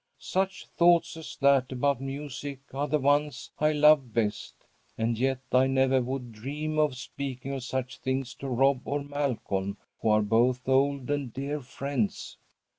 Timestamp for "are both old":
10.09-11.11